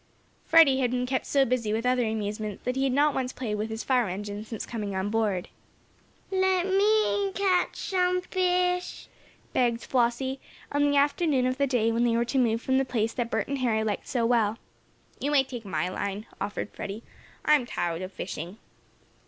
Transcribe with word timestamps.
Freddie 0.47 0.79
had 0.79 0.89
been 0.89 1.05
kept 1.05 1.27
so 1.27 1.45
busy 1.45 1.71
with 1.71 1.85
other 1.85 2.03
amusements, 2.07 2.63
that 2.63 2.75
he 2.75 2.85
had 2.85 2.91
not 2.91 3.13
once 3.13 3.31
played 3.31 3.53
with 3.53 3.69
his 3.69 3.83
fire 3.83 4.09
engine, 4.09 4.43
since 4.43 4.65
coming 4.65 4.95
on 4.95 5.11
board. 5.11 5.47
"Let 6.31 6.65
me 6.65 7.31
catch 7.33 7.75
some 7.75 8.19
fish," 8.21 9.09
begged 9.53 9.81
Flossie, 9.83 10.39
on 10.71 10.89
the 10.89 10.97
afternoon 10.97 11.45
of 11.45 11.59
the 11.59 11.67
day 11.67 11.91
when 11.91 12.03
they 12.03 12.17
were 12.17 12.25
to 12.25 12.39
move 12.39 12.63
from 12.63 12.79
the 12.79 12.83
place 12.83 13.13
that 13.13 13.29
Bert 13.29 13.47
and 13.47 13.59
Harry 13.59 13.83
liked 13.83 14.07
so 14.07 14.25
well. 14.25 14.57
"You 15.19 15.29
may 15.29 15.43
take 15.43 15.65
my 15.65 15.87
line," 15.87 16.25
offered 16.41 16.71
Freddie. 16.71 17.03
"I'm 17.45 17.67
tired 17.67 18.01
of 18.01 18.11
fishing." 18.11 18.57